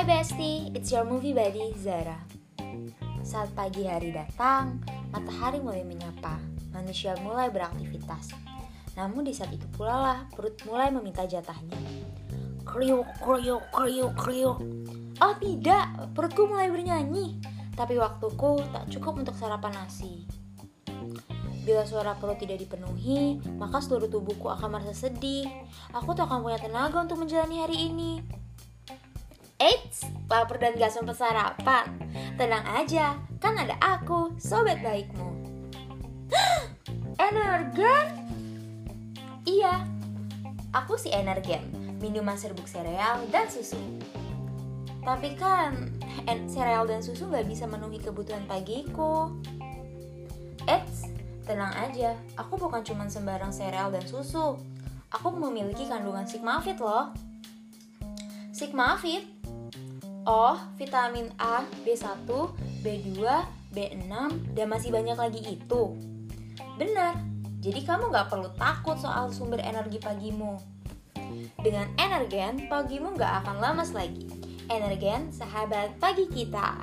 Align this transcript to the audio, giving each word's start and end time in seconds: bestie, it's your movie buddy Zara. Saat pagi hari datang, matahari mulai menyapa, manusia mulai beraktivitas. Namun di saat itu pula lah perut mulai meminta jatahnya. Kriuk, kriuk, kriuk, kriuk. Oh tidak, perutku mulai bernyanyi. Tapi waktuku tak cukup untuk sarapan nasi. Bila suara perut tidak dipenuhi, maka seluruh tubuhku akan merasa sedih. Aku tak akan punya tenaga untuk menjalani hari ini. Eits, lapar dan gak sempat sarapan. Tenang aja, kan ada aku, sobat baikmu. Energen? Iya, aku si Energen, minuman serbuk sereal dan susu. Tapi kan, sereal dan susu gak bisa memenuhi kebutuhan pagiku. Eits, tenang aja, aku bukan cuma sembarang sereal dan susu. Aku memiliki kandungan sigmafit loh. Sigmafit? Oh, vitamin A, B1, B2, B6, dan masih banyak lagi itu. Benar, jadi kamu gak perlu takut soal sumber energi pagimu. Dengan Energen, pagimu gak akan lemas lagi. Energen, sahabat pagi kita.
bestie, 0.00 0.72
it's 0.72 0.88
your 0.88 1.04
movie 1.04 1.36
buddy 1.36 1.76
Zara. 1.76 2.16
Saat 3.20 3.52
pagi 3.52 3.84
hari 3.84 4.08
datang, 4.08 4.80
matahari 5.12 5.60
mulai 5.60 5.84
menyapa, 5.84 6.40
manusia 6.72 7.12
mulai 7.20 7.52
beraktivitas. 7.52 8.32
Namun 8.96 9.28
di 9.28 9.36
saat 9.36 9.52
itu 9.52 9.68
pula 9.76 9.96
lah 10.00 10.18
perut 10.32 10.56
mulai 10.64 10.88
meminta 10.88 11.28
jatahnya. 11.28 11.76
Kriuk, 12.64 13.04
kriuk, 13.20 13.62
kriuk, 13.68 14.12
kriuk. 14.16 14.58
Oh 15.20 15.34
tidak, 15.36 15.92
perutku 16.16 16.48
mulai 16.48 16.72
bernyanyi. 16.72 17.36
Tapi 17.76 18.00
waktuku 18.00 18.64
tak 18.72 18.88
cukup 18.88 19.22
untuk 19.22 19.36
sarapan 19.36 19.76
nasi. 19.76 20.24
Bila 21.62 21.86
suara 21.86 22.16
perut 22.16 22.40
tidak 22.40 22.64
dipenuhi, 22.64 23.38
maka 23.54 23.78
seluruh 23.78 24.08
tubuhku 24.08 24.50
akan 24.50 24.72
merasa 24.72 25.06
sedih. 25.06 25.46
Aku 25.94 26.16
tak 26.16 26.26
akan 26.32 26.42
punya 26.42 26.58
tenaga 26.58 26.98
untuk 27.04 27.22
menjalani 27.22 27.62
hari 27.62 27.92
ini. 27.92 28.41
Eits, 29.62 30.10
lapar 30.26 30.58
dan 30.58 30.74
gak 30.74 30.90
sempat 30.90 31.14
sarapan. 31.14 31.86
Tenang 32.34 32.66
aja, 32.66 33.14
kan 33.38 33.54
ada 33.54 33.78
aku, 33.78 34.34
sobat 34.34 34.82
baikmu. 34.82 35.30
Energen? 37.30 38.06
Iya, 39.46 39.86
aku 40.74 40.98
si 40.98 41.14
Energen, 41.14 41.62
minuman 42.02 42.34
serbuk 42.34 42.66
sereal 42.66 43.22
dan 43.30 43.46
susu. 43.46 43.78
Tapi 45.06 45.38
kan, 45.38 45.94
sereal 46.50 46.82
dan 46.90 46.98
susu 46.98 47.30
gak 47.30 47.46
bisa 47.46 47.70
memenuhi 47.70 48.02
kebutuhan 48.02 48.42
pagiku. 48.50 49.30
Eits, 50.66 51.06
tenang 51.46 51.70
aja, 51.78 52.18
aku 52.34 52.58
bukan 52.58 52.82
cuma 52.82 53.06
sembarang 53.06 53.54
sereal 53.54 53.94
dan 53.94 54.02
susu. 54.10 54.58
Aku 55.14 55.30
memiliki 55.30 55.86
kandungan 55.86 56.26
sigmafit 56.26 56.82
loh. 56.82 57.14
Sigmafit? 58.50 59.31
Oh, 60.22 60.54
vitamin 60.78 61.34
A, 61.34 61.66
B1, 61.82 62.30
B2, 62.86 63.18
B6, 63.74 64.12
dan 64.54 64.66
masih 64.70 64.94
banyak 64.94 65.18
lagi 65.18 65.42
itu. 65.42 65.98
Benar, 66.78 67.18
jadi 67.58 67.82
kamu 67.82 68.14
gak 68.14 68.30
perlu 68.30 68.50
takut 68.54 68.98
soal 68.98 69.34
sumber 69.34 69.58
energi 69.58 69.98
pagimu. 69.98 70.58
Dengan 71.62 71.90
Energen, 71.94 72.66
pagimu 72.66 73.14
gak 73.14 73.46
akan 73.46 73.56
lemas 73.62 73.94
lagi. 73.94 74.26
Energen, 74.70 75.30
sahabat 75.34 75.94
pagi 75.98 76.26
kita. 76.30 76.82